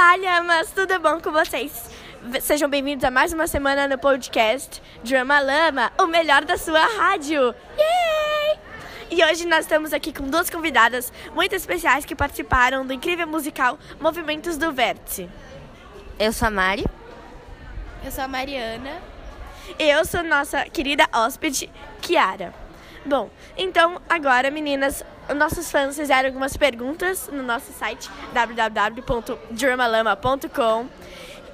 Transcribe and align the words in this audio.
Olá, 0.00 0.14
Lhamas, 0.14 0.70
tudo 0.70 0.96
bom 1.00 1.20
com 1.20 1.32
vocês? 1.32 1.72
Sejam 2.40 2.70
bem-vindos 2.70 3.02
a 3.02 3.10
mais 3.10 3.32
uma 3.32 3.48
semana 3.48 3.88
no 3.88 3.98
podcast 3.98 4.80
Drama 5.02 5.40
Lama, 5.40 5.90
o 5.98 6.06
melhor 6.06 6.44
da 6.44 6.56
sua 6.56 6.86
rádio. 6.86 7.52
Yay! 7.76 8.58
E 9.10 9.24
hoje 9.24 9.44
nós 9.44 9.64
estamos 9.64 9.92
aqui 9.92 10.12
com 10.12 10.22
duas 10.22 10.48
convidadas 10.48 11.12
muito 11.34 11.56
especiais 11.56 12.04
que 12.04 12.14
participaram 12.14 12.86
do 12.86 12.92
incrível 12.92 13.26
musical 13.26 13.76
Movimentos 14.00 14.56
do 14.56 14.72
Vértice. 14.72 15.28
Eu 16.16 16.32
sou 16.32 16.46
a 16.46 16.50
Mari. 16.52 16.86
Eu 18.04 18.12
sou 18.12 18.22
a 18.22 18.28
Mariana. 18.28 18.98
E 19.80 19.82
eu 19.82 20.04
sou 20.04 20.22
nossa 20.22 20.64
querida 20.66 21.08
hóspede, 21.12 21.68
Kiara. 22.00 22.54
Bom, 23.08 23.30
então 23.56 24.00
agora, 24.06 24.50
meninas, 24.50 25.02
nossos 25.34 25.70
fãs 25.70 25.96
fizeram 25.96 26.28
algumas 26.28 26.54
perguntas 26.58 27.30
no 27.32 27.42
nosso 27.42 27.72
site 27.72 28.10
www.dramalama.com 28.34 30.86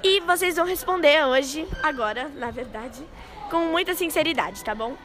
e 0.03 0.19
vocês 0.19 0.57
vão 0.57 0.65
responder 0.65 1.23
hoje, 1.23 1.65
agora, 1.81 2.27
na 2.35 2.51
verdade, 2.51 3.01
com 3.49 3.71
muita 3.71 3.95
sinceridade, 3.95 4.65
tá 4.65 4.75
bom? 4.75 4.97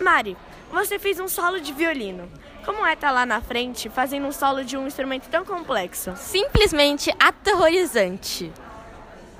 Mari, 0.00 0.36
você 0.72 0.98
fez 0.98 1.20
um 1.20 1.28
solo 1.28 1.60
de 1.60 1.72
violino. 1.72 2.28
Como 2.64 2.84
é 2.84 2.94
estar 2.94 3.10
tá 3.10 3.12
lá 3.12 3.24
na 3.24 3.40
frente 3.40 3.88
fazendo 3.88 4.26
um 4.26 4.32
solo 4.32 4.64
de 4.64 4.76
um 4.76 4.88
instrumento 4.88 5.28
tão 5.28 5.44
complexo? 5.44 6.12
Simplesmente 6.16 7.14
aterrorizante. 7.20 8.52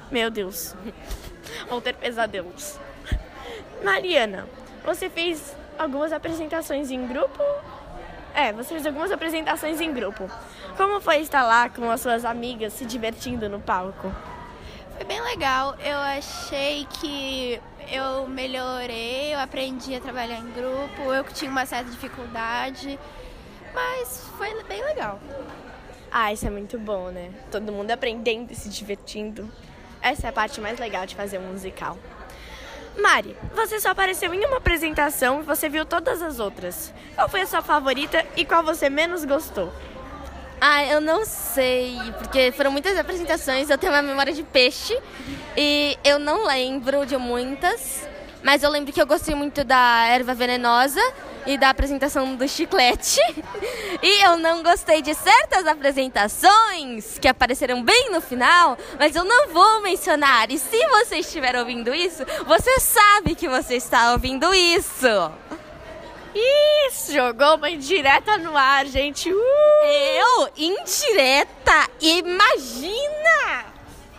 Meu 0.09 0.31
Deus. 0.31 0.77
Vão 1.69 1.81
ter 1.81 1.97
pesadelos. 1.97 2.79
Mariana, 3.83 4.47
você 4.85 5.11
fez 5.11 5.53
algumas 5.79 6.13
apresentações 6.13 6.91
em 6.91 7.07
grupo? 7.07 7.43
É, 8.35 8.53
você 8.53 8.71
fez 8.71 8.87
algumas 8.87 9.13
apresentações 9.13 9.81
em 9.81 9.93
grupo. 9.93 10.29
Como 10.77 11.01
foi 11.01 11.19
estar 11.19 11.45
lá 11.45 11.69
com 11.69 11.89
as 11.91 12.01
suas 12.01 12.25
amigas 12.25 12.73
se 12.73 12.85
divertindo 12.85 13.49
no 13.49 13.61
palco? 13.61 14.13
Foi 14.97 15.05
bem 15.05 15.21
legal. 15.23 15.77
Eu 15.79 15.99
achei 15.99 16.87
que 17.01 17.61
eu 17.91 18.27
melhorei, 18.27 19.35
eu 19.35 19.39
aprendi 19.39 19.95
a 19.95 20.01
trabalhar 20.01 20.39
em 20.39 20.51
grupo, 20.51 21.13
eu 21.13 21.25
que 21.25 21.33
tinha 21.35 21.51
uma 21.51 21.67
certa 21.67 21.91
dificuldade, 21.91 22.99
mas 23.73 24.27
foi 24.37 24.63
bem 24.65 24.83
legal. 24.85 25.21
Ah, 26.11 26.33
isso 26.33 26.47
é 26.47 26.51
muito 26.51 26.79
bom, 26.79 27.11
né? 27.11 27.31
Todo 27.51 27.73
mundo 27.73 27.91
aprendendo 27.91 28.53
e 28.53 28.55
se 28.55 28.69
divertindo. 28.69 29.51
Essa 30.01 30.27
é 30.27 30.31
a 30.31 30.33
parte 30.33 30.61
mais 30.61 30.79
legal 30.79 31.07
de 31.07 31.15
fazer 31.17 31.39
um 31.39 31.53
musical. 31.53 31.99
Mari, 32.99 33.37
você 33.55 33.81
só 33.81 33.91
apareceu 33.91 34.33
em 34.33 34.45
uma 34.47 34.59
apresentação 34.59 35.41
e 35.41 35.43
você 35.43 35.69
viu 35.69 35.85
todas 35.85 36.23
as 36.23 36.39
outras. 36.39 36.93
Qual 37.15 37.29
foi 37.29 37.41
a 37.43 37.47
sua 37.47 37.63
favorita 37.63 38.25
e 38.37 38.45
qual 38.45 38.63
você 38.63 38.89
menos 38.89 39.25
gostou? 39.25 39.73
Ah, 40.61 40.85
eu 40.87 41.01
não 41.01 41.27
sei, 41.27 41.99
porque 42.19 42.53
foram 42.53 42.71
muitas 42.71 42.97
apresentações, 42.97 43.69
eu 43.69 43.77
tenho 43.77 43.93
uma 43.93 44.01
memória 44.01 44.33
de 44.33 44.43
peixe 44.43 44.99
e 45.57 45.99
eu 46.05 46.19
não 46.19 46.47
lembro 46.47 47.05
de 47.05 47.17
muitas, 47.17 48.09
mas 48.45 48.63
eu 48.63 48.71
lembro 48.71 48.93
que 48.93 49.01
eu 49.01 49.07
gostei 49.07 49.35
muito 49.35 49.65
da 49.65 50.07
erva 50.07 50.35
venenosa 50.35 51.01
e 51.47 51.57
da 51.57 51.71
apresentação 51.71 52.37
do 52.37 52.47
chiclete. 52.47 53.21
E 54.03 54.23
eu 54.23 54.37
não 54.37 54.63
gostei 54.63 55.01
de 55.01 55.15
certas 55.15 55.67
apresentações 55.67 57.19
que 57.19 57.27
apareceram 57.27 57.83
bem 57.83 58.11
no 58.11 58.21
final, 58.21 58.77
mas 58.99 59.17
eu 59.17 59.25
não 59.25 59.49
vou 59.49 59.81
mencionar. 59.81 60.51
E 60.51 60.59
se 60.59 60.77
você 60.89 61.19
estiver 61.19 61.57
ouvindo 61.57 61.95
isso, 61.95 62.23
você 62.47 62.79
sabe 62.81 63.35
que 63.35 63.49
você 63.49 63.77
está 63.77 64.13
ouvindo 64.13 64.53
isso. 64.53 65.07
Isso, 66.35 67.15
jogou 67.15 67.55
uma 67.55 67.71
indireta 67.71 68.37
no 68.37 68.55
ar, 68.55 68.85
gente. 68.85 69.33
Uh! 69.33 69.87
Eu? 69.87 70.51
Indireta? 70.55 71.89
Imagina! 72.03 73.65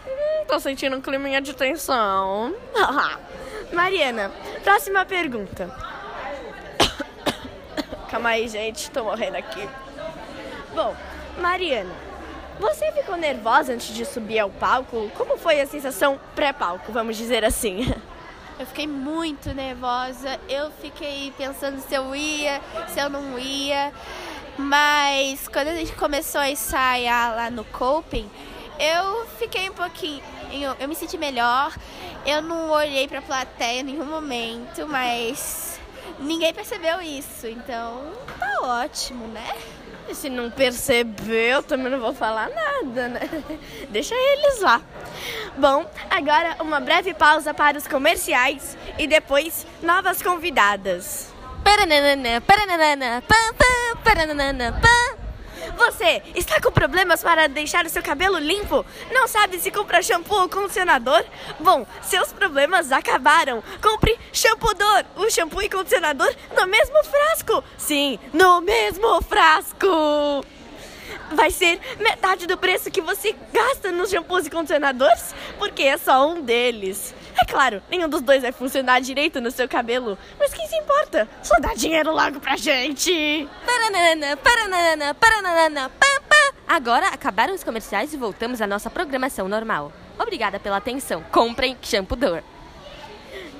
Hum, 0.07 0.45
tô 0.47 0.59
sentindo 0.59 0.95
um 0.95 1.01
clima 1.01 1.39
de 1.41 1.53
tensão. 1.53 2.55
Mariana, 3.71 4.31
próxima 4.63 5.05
pergunta. 5.05 5.69
Calma 8.09 8.29
aí, 8.29 8.47
gente, 8.47 8.89
tô 8.91 9.03
morrendo 9.03 9.37
aqui. 9.37 9.67
Bom, 10.73 10.95
Mariana, 11.39 11.93
você 12.59 12.91
ficou 12.91 13.17
nervosa 13.17 13.73
antes 13.73 13.93
de 13.93 14.05
subir 14.05 14.39
ao 14.39 14.49
palco? 14.49 15.09
Como 15.15 15.37
foi 15.37 15.59
a 15.59 15.67
sensação 15.67 16.19
pré-palco, 16.35 16.91
vamos 16.91 17.17
dizer 17.17 17.43
assim? 17.43 17.93
Eu 18.57 18.65
fiquei 18.65 18.87
muito 18.87 19.53
nervosa. 19.53 20.39
Eu 20.47 20.71
fiquei 20.81 21.33
pensando 21.37 21.81
se 21.81 21.93
eu 21.93 22.15
ia, 22.15 22.61
se 22.87 22.99
eu 22.99 23.09
não 23.09 23.37
ia. 23.37 23.91
Mas 24.57 25.49
quando 25.49 25.67
a 25.67 25.75
gente 25.75 25.91
começou 25.93 26.39
a 26.39 26.49
ensaiar 26.49 27.35
lá 27.35 27.51
no 27.51 27.65
coping, 27.65 28.29
eu 28.79 29.25
fiquei 29.37 29.69
um 29.69 29.73
pouquinho. 29.73 30.23
Eu 30.63 30.87
me 30.87 30.95
senti 30.95 31.17
melhor. 31.17 31.75
Eu 32.25 32.41
não 32.41 32.69
olhei 32.71 33.07
pra 33.07 33.21
plateia 33.21 33.81
em 33.81 33.83
nenhum 33.83 34.05
momento, 34.05 34.87
mas 34.87 35.79
ninguém 36.19 36.53
percebeu 36.53 37.01
isso. 37.01 37.47
Então 37.47 38.11
tá 38.39 38.59
ótimo, 38.61 39.27
né? 39.27 39.55
E 40.07 40.13
se 40.13 40.29
não 40.29 40.51
percebeu, 40.51 41.63
também 41.63 41.91
não 41.91 41.99
vou 41.99 42.13
falar 42.13 42.49
nada, 42.49 43.07
né? 43.07 43.21
Deixa 43.89 44.13
eles 44.13 44.61
lá. 44.61 44.81
Bom, 45.57 45.89
agora 46.09 46.57
uma 46.59 46.79
breve 46.79 47.13
pausa 47.13 47.53
para 47.53 47.77
os 47.77 47.87
comerciais 47.87 48.77
e 48.99 49.07
depois 49.07 49.65
novas 49.81 50.21
convidadas. 50.21 51.33
Paranana, 51.63 52.39
paranana, 52.41 53.23
pam, 53.27 53.53
pam, 53.57 54.03
paranana, 54.03 54.79
pam. 54.79 55.04
Você 55.85 56.23
está 56.33 56.59
com 56.59 56.71
problemas 56.71 57.21
para 57.21 57.47
deixar 57.47 57.85
o 57.85 57.89
seu 57.89 58.01
cabelo 58.01 58.39
limpo? 58.39 58.83
Não 59.11 59.27
sabe 59.27 59.59
se 59.59 59.69
compra 59.69 60.01
shampoo 60.01 60.41
ou 60.41 60.49
condicionador? 60.49 61.23
Bom, 61.59 61.85
seus 62.01 62.33
problemas 62.33 62.91
acabaram. 62.91 63.63
Compre 63.83 64.17
Shampoo-Dor, 64.33 65.05
o 65.15 65.29
shampoo 65.29 65.61
e 65.61 65.69
condicionador 65.69 66.33
no 66.57 66.65
mesmo 66.65 67.03
frasco. 67.03 67.63
Sim, 67.77 68.17
no 68.33 68.61
mesmo 68.61 69.21
frasco. 69.21 70.43
Vai 71.31 71.51
ser 71.51 71.79
metade 71.99 72.47
do 72.47 72.57
preço 72.57 72.89
que 72.89 73.01
você 73.01 73.35
gasta 73.53 73.91
nos 73.91 74.09
shampoos 74.09 74.47
e 74.47 74.49
condicionadores, 74.49 75.35
porque 75.59 75.83
é 75.83 75.97
só 75.97 76.27
um 76.27 76.41
deles. 76.41 77.13
É 77.37 77.45
claro, 77.45 77.81
nenhum 77.89 78.07
dos 78.07 78.21
dois 78.21 78.41
vai 78.41 78.51
funcionar 78.51 79.01
direito 79.01 79.41
no 79.41 79.51
seu 79.51 79.67
cabelo, 79.67 80.17
mas 80.39 80.53
quem 80.53 80.67
se 80.67 80.75
importa? 80.77 81.27
Só 81.43 81.59
dá 81.59 81.73
dinheiro 81.73 82.11
logo 82.11 82.39
pra 82.39 82.55
gente! 82.55 83.47
Paranana, 83.65 84.37
paranana, 84.37 85.13
paranana, 85.13 85.89
pá. 85.89 86.05
Agora 86.67 87.09
acabaram 87.09 87.53
os 87.53 87.63
comerciais 87.63 88.13
e 88.13 88.17
voltamos 88.17 88.59
à 88.59 88.65
nossa 88.65 88.89
programação 88.89 89.47
normal. 89.47 89.93
Obrigada 90.17 90.59
pela 90.59 90.77
atenção. 90.77 91.21
Comprem 91.31 91.77
Shampoo 91.81 92.15
Dor. 92.15 92.43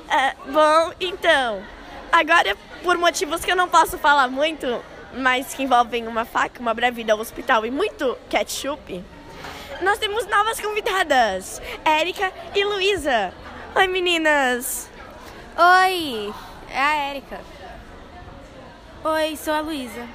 Ah, 0.10 0.34
bom, 0.46 0.94
então, 1.00 1.64
agora 2.12 2.58
por 2.84 2.98
motivos 2.98 3.46
que 3.46 3.52
eu 3.52 3.56
não 3.56 3.70
posso 3.70 3.98
falar 3.98 4.28
muito, 4.28 4.84
mas 5.14 5.54
que 5.54 5.64
envolvem 5.64 6.08
uma 6.08 6.26
faca, 6.26 6.60
uma 6.60 6.74
breve 6.74 7.02
ida 7.02 7.14
ao 7.14 7.20
hospital 7.20 7.66
e 7.66 7.72
muito 7.72 8.18
ketchup, 8.30 9.04
nós 9.82 9.98
temos 10.00 10.26
novas 10.28 10.60
convidadas, 10.60 11.62
Érica 11.84 12.32
e 12.56 12.64
Luísa. 12.64 13.34
Oi, 13.78 13.88
meninas! 13.88 14.90
Oi, 15.58 16.34
é 16.70 16.80
a 16.80 16.96
Érica. 17.10 17.42
Oi, 19.04 19.36
sou 19.36 19.54
a 19.54 19.60
Luísa. 19.60 20.08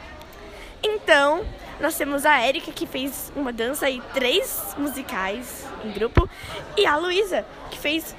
Então, 0.82 1.44
nós 1.78 1.94
temos 1.94 2.24
a 2.24 2.40
Érica, 2.40 2.72
que 2.72 2.86
fez 2.86 3.30
uma 3.36 3.52
dança 3.52 3.90
e 3.90 4.00
três 4.14 4.74
musicais 4.78 5.66
em 5.84 5.92
grupo, 5.92 6.26
e 6.74 6.86
a 6.86 6.96
Luísa, 6.96 7.44
que 7.70 7.78
fez 7.78 8.16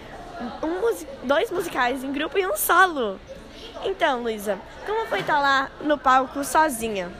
um, 0.61 1.27
dois 1.27 1.49
musicais 1.49 2.03
em 2.03 2.13
grupo 2.13 2.37
e 2.37 2.45
um 2.45 2.55
solo. 2.55 3.19
Então, 3.83 4.21
Luísa, 4.21 4.59
como 4.85 5.07
foi 5.07 5.21
estar 5.21 5.39
lá 5.39 5.71
no 5.81 5.97
palco 5.97 6.43
sozinha? 6.43 7.11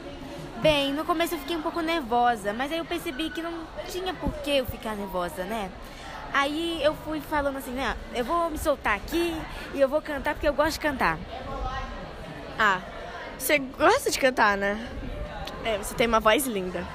Bem, 0.58 0.94
no 0.94 1.04
começo 1.06 1.34
eu 1.34 1.40
fiquei 1.40 1.58
um 1.58 1.62
pouco 1.64 1.82
nervosa, 1.82 2.54
mas 2.54 2.72
aí 2.72 2.78
eu 2.78 2.86
percebi 2.86 3.32
que 3.32 3.42
não 3.42 3.52
tinha 3.90 4.14
por 4.14 4.32
que 4.44 4.58
eu 4.58 4.66
ficar 4.68 4.96
nervosa, 4.96 5.44
né? 5.44 5.72
Aí 6.34 6.82
eu 6.84 6.96
fui 6.96 7.20
falando 7.20 7.58
assim, 7.58 7.72
né? 7.72 7.96
Eu 8.14 8.24
vou 8.24 8.50
me 8.50 8.58
soltar 8.58 8.96
aqui 8.96 9.36
e 9.74 9.82
eu 9.82 9.90
vou 9.90 10.02
cantar 10.02 10.34
porque 10.34 10.48
eu 10.48 10.54
gosto 10.54 10.74
de 10.74 10.80
cantar. 10.80 11.18
Ah, 12.58 12.80
você 13.38 13.58
gosta 13.58 14.10
de 14.10 14.20
cantar, 14.20 14.58
né? 14.58 14.88
É, 15.66 15.78
você 15.78 15.94
tem 15.94 16.08
uma 16.08 16.20
voz 16.20 16.46
linda. 16.46 16.86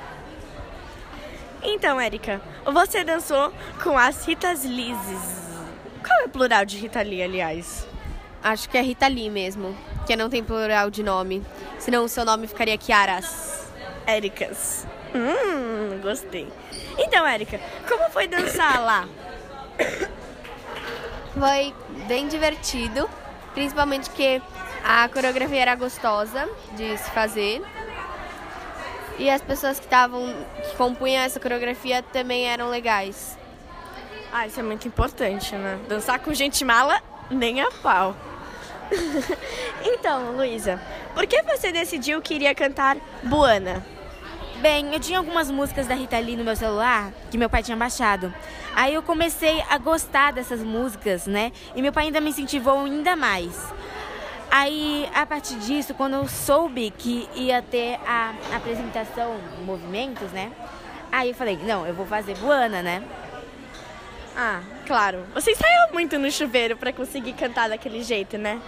Então, 1.62 2.00
Érica, 2.00 2.40
você 2.64 3.02
dançou 3.02 3.52
com 3.82 3.98
as 3.98 4.24
Ritas 4.24 4.64
Lises. 4.64 5.46
Qual 6.06 6.20
é 6.20 6.24
o 6.24 6.28
plural 6.28 6.64
de 6.64 6.76
Rita 6.78 7.02
Lee, 7.02 7.22
aliás? 7.22 7.86
Acho 8.42 8.68
que 8.68 8.78
é 8.78 8.80
Rita 8.80 9.08
Lee 9.08 9.28
mesmo, 9.28 9.76
que 10.06 10.14
não 10.14 10.30
tem 10.30 10.44
plural 10.44 10.88
de 10.88 11.02
nome. 11.02 11.44
Senão 11.78 12.04
o 12.04 12.08
seu 12.08 12.24
nome 12.24 12.46
ficaria 12.46 12.78
Kiaras. 12.78 13.68
Éricas. 14.06 14.86
Hum, 15.12 16.00
gostei. 16.00 16.48
Então, 16.96 17.26
Érica, 17.26 17.60
como 17.88 18.08
foi 18.10 18.28
dançar 18.28 18.80
lá? 18.80 19.08
Foi 21.38 21.74
bem 22.06 22.28
divertido, 22.28 23.08
principalmente 23.54 24.08
que 24.10 24.40
a 24.84 25.08
coreografia 25.08 25.60
era 25.60 25.74
gostosa 25.74 26.48
de 26.76 26.96
se 26.96 27.10
fazer. 27.10 27.62
E 29.18 29.30
as 29.30 29.40
pessoas 29.40 29.78
que 29.78 29.86
estavam 29.86 30.34
que 30.62 30.76
compunham 30.76 31.22
essa 31.22 31.40
coreografia 31.40 32.02
também 32.02 32.46
eram 32.46 32.68
legais. 32.68 33.36
Ah, 34.32 34.46
isso 34.46 34.60
é 34.60 34.62
muito 34.62 34.86
importante, 34.86 35.54
né? 35.54 35.78
Dançar 35.88 36.20
com 36.20 36.32
gente 36.34 36.64
mala, 36.64 37.02
nem 37.30 37.60
a 37.60 37.70
pau. 37.82 38.14
então, 39.82 40.32
Luísa, 40.36 40.80
por 41.14 41.26
que 41.26 41.42
você 41.42 41.72
decidiu 41.72 42.20
que 42.20 42.34
iria 42.34 42.54
cantar 42.54 42.96
Buana? 43.22 43.84
Bem, 44.60 44.94
eu 44.94 44.98
tinha 44.98 45.18
algumas 45.18 45.50
músicas 45.50 45.86
da 45.86 45.94
Rita 45.94 46.18
Lee 46.18 46.34
no 46.34 46.42
meu 46.42 46.56
celular 46.56 47.12
que 47.30 47.36
meu 47.36 47.48
pai 47.48 47.62
tinha 47.62 47.76
baixado. 47.76 48.32
Aí 48.74 48.94
eu 48.94 49.02
comecei 49.02 49.62
a 49.68 49.76
gostar 49.76 50.32
dessas 50.32 50.62
músicas, 50.62 51.26
né? 51.26 51.52
E 51.74 51.82
meu 51.82 51.92
pai 51.92 52.06
ainda 52.06 52.20
me 52.22 52.30
incentivou 52.30 52.84
ainda 52.84 53.14
mais. 53.14 53.54
Aí, 54.50 55.08
a 55.14 55.26
partir 55.26 55.56
disso, 55.56 55.92
quando 55.92 56.14
eu 56.14 56.26
soube 56.26 56.90
que 56.96 57.28
ia 57.34 57.60
ter 57.60 57.98
a 58.06 58.32
apresentação 58.54 59.36
Movimentos, 59.64 60.32
né? 60.32 60.50
Aí 61.12 61.30
eu 61.30 61.34
falei, 61.34 61.58
não, 61.62 61.86
eu 61.86 61.92
vou 61.92 62.06
fazer 62.06 62.34
Buana, 62.38 62.82
né? 62.82 63.02
Ah, 64.34 64.62
claro. 64.86 65.26
Você 65.34 65.50
ensaiou 65.50 65.92
muito 65.92 66.18
no 66.18 66.30
chuveiro 66.30 66.76
para 66.76 66.92
conseguir 66.92 67.34
cantar 67.34 67.68
daquele 67.68 68.02
jeito, 68.02 68.38
né? 68.38 68.60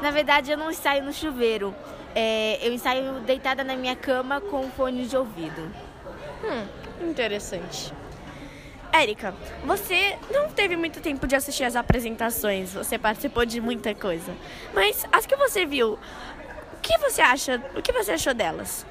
Na 0.00 0.10
verdade, 0.10 0.50
eu 0.50 0.56
não 0.56 0.70
ensaio 0.70 1.02
no 1.02 1.12
chuveiro. 1.12 1.74
É, 2.14 2.58
eu 2.66 2.72
ensaio 2.72 3.20
deitada 3.20 3.62
na 3.62 3.76
minha 3.76 3.94
cama 3.94 4.40
com 4.40 4.70
fone 4.70 5.06
de 5.06 5.16
ouvido. 5.16 5.70
Hum, 6.42 7.10
interessante. 7.10 7.92
Érica, 8.92 9.34
você 9.64 10.16
não 10.32 10.48
teve 10.48 10.76
muito 10.76 11.00
tempo 11.00 11.26
de 11.26 11.36
assistir 11.36 11.64
as 11.64 11.76
apresentações, 11.76 12.72
você 12.72 12.98
participou 12.98 13.44
de 13.44 13.60
muita 13.60 13.94
coisa. 13.94 14.34
Mas 14.74 15.06
as 15.12 15.26
que 15.26 15.36
você 15.36 15.66
viu, 15.66 15.92
o 15.92 16.80
que 16.80 16.96
você 16.98 17.20
acha? 17.20 17.62
O 17.76 17.82
que 17.82 17.92
você 17.92 18.12
achou 18.12 18.32
delas? 18.32 18.86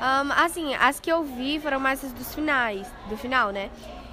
Um, 0.00 0.32
assim, 0.32 0.74
as 0.76 1.00
que 1.00 1.10
eu 1.10 1.22
vi 1.24 1.58
foram 1.58 1.80
mais 1.80 2.04
as 2.04 2.12
dos 2.12 2.34
finais, 2.34 2.86
do 3.08 3.16
final, 3.16 3.50
né? 3.50 3.70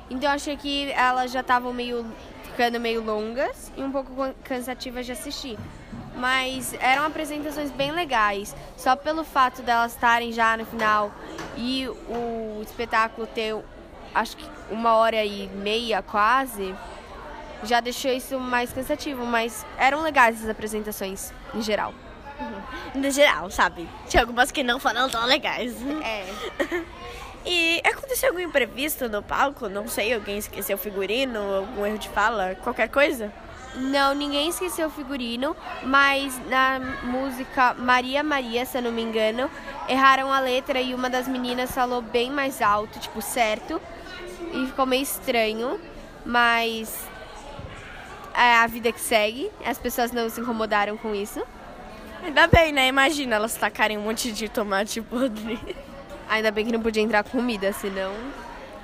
Então 0.09 0.29
eu 0.29 0.35
achei 0.35 0.57
que 0.57 0.91
elas 0.91 1.31
já 1.31 1.41
estavam 1.41 1.71
meio 1.73 2.05
ficando 2.43 2.79
meio 2.79 3.03
longas 3.03 3.71
e 3.77 3.81
um 3.81 3.91
pouco 3.91 4.11
cansativas 4.43 5.05
de 5.05 5.13
assistir. 5.13 5.57
Mas 6.15 6.73
eram 6.79 7.05
apresentações 7.05 7.71
bem 7.71 7.91
legais, 7.91 8.55
só 8.77 8.95
pelo 8.95 9.23
fato 9.23 9.61
delas 9.61 9.93
estarem 9.93 10.31
já 10.31 10.55
no 10.57 10.65
final 10.65 11.11
e 11.57 11.87
o 11.87 12.61
espetáculo 12.61 13.25
ter 13.27 13.55
acho 14.13 14.35
que 14.37 14.45
uma 14.69 14.93
hora 14.95 15.23
e 15.23 15.47
meia 15.47 16.01
quase, 16.01 16.75
já 17.63 17.79
deixou 17.79 18.11
isso 18.11 18.39
mais 18.39 18.71
cansativo, 18.73 19.25
mas 19.25 19.65
eram 19.77 20.01
legais 20.01 20.43
as 20.43 20.49
apresentações 20.49 21.33
em 21.53 21.61
geral. 21.61 21.93
No 22.95 23.09
geral, 23.11 23.49
sabe? 23.51 23.87
Tinha 24.09 24.23
algumas 24.23 24.51
que 24.51 24.63
não 24.63 24.79
foram 24.79 25.09
tão 25.09 25.25
legais. 25.25 25.75
É. 26.03 26.25
E 27.43 27.81
aconteceu 27.83 28.29
algum 28.29 28.39
imprevisto 28.39 29.09
no 29.09 29.23
palco? 29.23 29.67
Não 29.67 29.87
sei, 29.87 30.13
alguém 30.13 30.37
esqueceu 30.37 30.75
o 30.75 30.79
figurino, 30.79 31.39
algum 31.39 31.83
erro 31.85 31.97
de 31.97 32.07
fala, 32.09 32.55
qualquer 32.61 32.87
coisa? 32.87 33.33
Não, 33.75 34.13
ninguém 34.13 34.49
esqueceu 34.49 34.87
o 34.87 34.91
figurino, 34.91 35.55
mas 35.83 36.39
na 36.47 36.79
música 37.03 37.73
Maria 37.73 38.21
Maria, 38.21 38.65
se 38.65 38.77
eu 38.77 38.81
não 38.81 38.91
me 38.91 39.01
engano, 39.01 39.49
erraram 39.87 40.31
a 40.31 40.39
letra 40.39 40.81
e 40.81 40.93
uma 40.93 41.09
das 41.09 41.27
meninas 41.27 41.71
falou 41.71 42.01
bem 42.01 42.29
mais 42.29 42.61
alto, 42.61 42.99
tipo, 42.99 43.21
certo, 43.21 43.81
e 44.53 44.65
ficou 44.67 44.85
meio 44.85 45.03
estranho, 45.03 45.79
mas 46.25 47.07
é 48.33 48.55
a 48.55 48.67
vida 48.67 48.91
que 48.91 48.99
segue, 48.99 49.49
as 49.65 49.77
pessoas 49.77 50.11
não 50.11 50.29
se 50.29 50.41
incomodaram 50.41 50.97
com 50.97 51.15
isso. 51.15 51.41
Ainda 52.23 52.47
bem, 52.47 52.71
né? 52.71 52.87
Imagina 52.87 53.35
elas 53.35 53.55
tacarem 53.55 53.97
um 53.97 54.01
monte 54.01 54.31
de 54.31 54.47
tomate 54.47 55.01
podre. 55.01 55.59
Ainda 56.29 56.51
bem 56.51 56.65
que 56.65 56.71
não 56.71 56.81
podia 56.81 57.01
entrar 57.01 57.23
comida, 57.23 57.73
senão. 57.73 58.13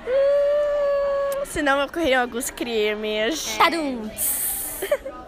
Hum, 0.06 1.44
senão 1.46 1.84
ocorreriam 1.84 2.22
alguns 2.22 2.50
crimes. 2.50 3.56
Tadum! 3.56 4.10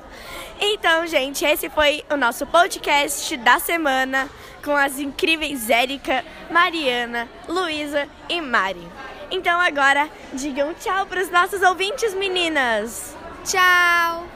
Então, 0.62 1.06
gente, 1.06 1.42
esse 1.42 1.70
foi 1.70 2.04
o 2.10 2.18
nosso 2.18 2.46
podcast 2.46 3.34
da 3.38 3.58
semana 3.58 4.28
com 4.62 4.76
as 4.76 4.98
incríveis 4.98 5.70
Érica, 5.70 6.22
Mariana, 6.50 7.26
Luísa 7.48 8.06
e 8.28 8.42
Mari. 8.42 8.86
Então 9.30 9.58
agora 9.58 10.10
digam 10.34 10.74
tchau 10.74 11.06
para 11.06 11.22
os 11.22 11.30
nossos 11.30 11.62
ouvintes, 11.62 12.12
meninas. 12.14 13.16
Tchau! 13.44 14.26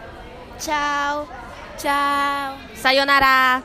Tchau, 0.58 1.28
tchau. 1.76 2.58
Sayonara! 2.74 3.62